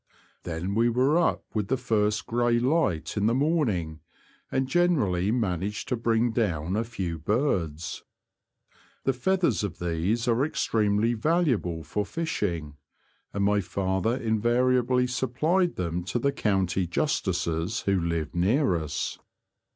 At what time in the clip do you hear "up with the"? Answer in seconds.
1.19-1.77